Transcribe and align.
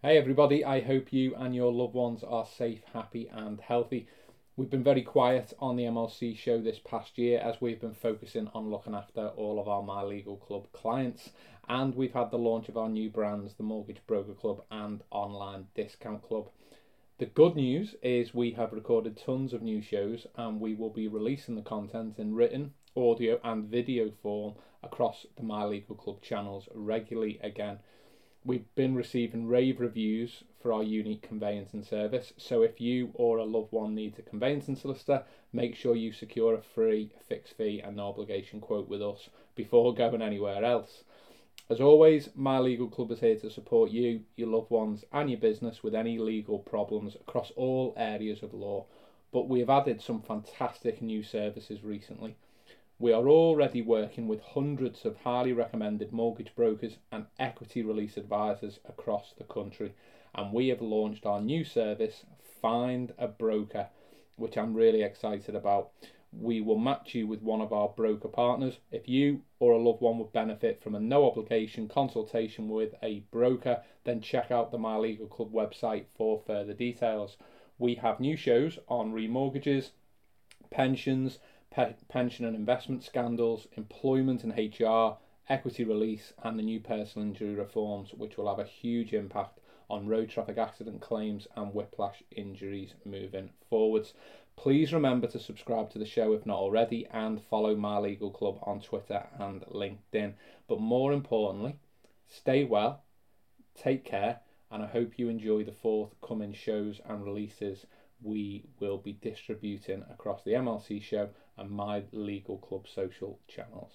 Hey 0.00 0.16
everybody, 0.16 0.64
I 0.64 0.80
hope 0.80 1.12
you 1.12 1.34
and 1.34 1.52
your 1.52 1.72
loved 1.72 1.94
ones 1.94 2.22
are 2.22 2.46
safe, 2.46 2.82
happy, 2.94 3.28
and 3.32 3.60
healthy. 3.60 4.06
We've 4.56 4.70
been 4.70 4.84
very 4.84 5.02
quiet 5.02 5.52
on 5.58 5.74
the 5.74 5.86
MLC 5.86 6.36
show 6.36 6.60
this 6.60 6.78
past 6.78 7.18
year 7.18 7.40
as 7.40 7.60
we've 7.60 7.80
been 7.80 7.96
focusing 7.96 8.48
on 8.54 8.70
looking 8.70 8.94
after 8.94 9.26
all 9.30 9.58
of 9.58 9.66
our 9.66 9.82
My 9.82 10.04
Legal 10.04 10.36
Club 10.36 10.68
clients, 10.70 11.30
and 11.68 11.96
we've 11.96 12.12
had 12.12 12.30
the 12.30 12.38
launch 12.38 12.68
of 12.68 12.76
our 12.76 12.88
new 12.88 13.10
brands, 13.10 13.54
the 13.54 13.64
Mortgage 13.64 14.00
Broker 14.06 14.34
Club 14.34 14.62
and 14.70 15.02
Online 15.10 15.66
Discount 15.74 16.22
Club. 16.22 16.48
The 17.18 17.26
good 17.26 17.56
news 17.56 17.96
is 18.00 18.32
we 18.32 18.52
have 18.52 18.72
recorded 18.72 19.16
tons 19.16 19.52
of 19.52 19.62
new 19.62 19.82
shows 19.82 20.28
and 20.36 20.60
we 20.60 20.76
will 20.76 20.90
be 20.90 21.08
releasing 21.08 21.56
the 21.56 21.62
content 21.62 22.20
in 22.20 22.36
written, 22.36 22.72
audio, 22.94 23.40
and 23.42 23.64
video 23.64 24.12
form 24.22 24.54
across 24.84 25.26
the 25.36 25.42
My 25.42 25.64
Legal 25.64 25.96
Club 25.96 26.22
channels 26.22 26.68
regularly 26.72 27.40
again. 27.42 27.80
We've 28.44 28.74
been 28.76 28.94
receiving 28.94 29.46
rave 29.46 29.80
reviews 29.80 30.44
for 30.62 30.72
our 30.72 30.82
unique 30.82 31.22
conveyancing 31.22 31.82
service. 31.82 32.32
So 32.36 32.62
if 32.62 32.80
you 32.80 33.10
or 33.14 33.38
a 33.38 33.44
loved 33.44 33.72
one 33.72 33.94
needs 33.94 34.18
a 34.18 34.22
conveyancing 34.22 34.76
solicitor, 34.76 35.24
make 35.52 35.74
sure 35.74 35.96
you 35.96 36.12
secure 36.12 36.54
a 36.54 36.62
free 36.62 37.10
fixed 37.28 37.56
fee 37.56 37.80
and 37.80 37.96
no 37.96 38.06
obligation 38.06 38.60
quote 38.60 38.88
with 38.88 39.02
us 39.02 39.28
before 39.54 39.94
going 39.94 40.22
anywhere 40.22 40.64
else. 40.64 41.02
As 41.68 41.80
always, 41.80 42.30
My 42.34 42.58
Legal 42.58 42.88
Club 42.88 43.10
is 43.10 43.20
here 43.20 43.36
to 43.40 43.50
support 43.50 43.90
you, 43.90 44.22
your 44.36 44.48
loved 44.48 44.70
ones, 44.70 45.04
and 45.12 45.28
your 45.28 45.40
business 45.40 45.82
with 45.82 45.94
any 45.94 46.16
legal 46.16 46.60
problems 46.60 47.16
across 47.16 47.50
all 47.56 47.92
areas 47.96 48.42
of 48.42 48.54
law. 48.54 48.86
But 49.32 49.48
we 49.48 49.60
have 49.60 49.68
added 49.68 50.00
some 50.00 50.22
fantastic 50.22 51.02
new 51.02 51.22
services 51.22 51.84
recently. 51.84 52.36
We 53.00 53.12
are 53.12 53.28
already 53.28 53.80
working 53.80 54.26
with 54.26 54.40
hundreds 54.40 55.04
of 55.04 55.18
highly 55.18 55.52
recommended 55.52 56.10
mortgage 56.10 56.52
brokers 56.56 56.98
and 57.12 57.26
equity 57.38 57.80
release 57.80 58.16
advisors 58.16 58.80
across 58.88 59.34
the 59.38 59.44
country, 59.44 59.94
and 60.34 60.52
we 60.52 60.66
have 60.68 60.82
launched 60.82 61.24
our 61.24 61.40
new 61.40 61.62
service, 61.62 62.24
Find 62.60 63.14
a 63.16 63.28
Broker, 63.28 63.86
which 64.34 64.58
I'm 64.58 64.74
really 64.74 65.02
excited 65.02 65.54
about. 65.54 65.90
We 66.32 66.60
will 66.60 66.78
match 66.78 67.14
you 67.14 67.28
with 67.28 67.40
one 67.40 67.60
of 67.60 67.72
our 67.72 67.88
broker 67.88 68.26
partners. 68.26 68.78
If 68.90 69.08
you 69.08 69.42
or 69.60 69.74
a 69.74 69.78
loved 69.78 70.00
one 70.00 70.18
would 70.18 70.32
benefit 70.32 70.82
from 70.82 70.96
a 70.96 71.00
no 71.00 71.24
obligation 71.24 71.86
consultation 71.86 72.68
with 72.68 72.96
a 73.00 73.20
broker, 73.30 73.80
then 74.02 74.20
check 74.20 74.50
out 74.50 74.72
the 74.72 74.78
My 74.78 74.96
Legal 74.96 75.28
Club 75.28 75.52
website 75.52 76.06
for 76.16 76.42
further 76.44 76.74
details. 76.74 77.36
We 77.78 77.94
have 77.94 78.18
new 78.18 78.36
shows 78.36 78.80
on 78.88 79.12
remortgages, 79.12 79.90
pensions, 80.70 81.38
pe- 81.70 81.94
pension 82.08 82.44
and 82.44 82.56
investment 82.56 83.02
scandals, 83.02 83.66
employment 83.76 84.44
and 84.44 84.52
HR, 84.52 85.16
equity 85.48 85.84
release, 85.84 86.32
and 86.42 86.58
the 86.58 86.62
new 86.62 86.80
personal 86.80 87.26
injury 87.26 87.54
reforms, 87.54 88.12
which 88.14 88.36
will 88.36 88.48
have 88.48 88.58
a 88.58 88.68
huge 88.68 89.12
impact 89.12 89.60
on 89.90 90.06
road 90.06 90.28
traffic 90.28 90.58
accident 90.58 91.00
claims 91.00 91.46
and 91.56 91.72
whiplash 91.74 92.22
injuries 92.30 92.94
moving 93.04 93.50
forwards. 93.68 94.12
Please 94.56 94.92
remember 94.92 95.26
to 95.28 95.38
subscribe 95.38 95.88
to 95.90 95.98
the 95.98 96.04
show 96.04 96.32
if 96.32 96.44
not 96.44 96.58
already 96.58 97.06
and 97.12 97.40
follow 97.40 97.76
My 97.76 97.98
Legal 97.98 98.30
Club 98.30 98.58
on 98.62 98.80
Twitter 98.80 99.26
and 99.38 99.62
LinkedIn. 99.66 100.34
But 100.66 100.80
more 100.80 101.12
importantly, 101.12 101.76
stay 102.26 102.64
well, 102.64 103.04
take 103.74 104.04
care, 104.04 104.40
and 104.70 104.82
I 104.82 104.86
hope 104.86 105.18
you 105.18 105.28
enjoy 105.28 105.64
the 105.64 105.72
forthcoming 105.72 106.52
shows 106.52 107.00
and 107.08 107.24
releases 107.24 107.86
we 108.22 108.64
will 108.80 108.98
be 108.98 109.12
distributing 109.12 110.04
across 110.10 110.42
the 110.42 110.52
MLC 110.52 111.02
show 111.02 111.28
and 111.56 111.70
my 111.70 112.02
legal 112.12 112.58
club 112.58 112.86
social 112.92 113.38
channels. 113.48 113.92